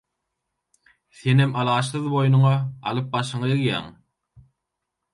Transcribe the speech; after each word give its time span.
Senem 1.17 1.53
alaçsyz 1.63 2.09
boýnuňa 2.15 2.57
alyp 2.93 3.15
başyňy 3.15 3.57
egýäň. 3.61 3.97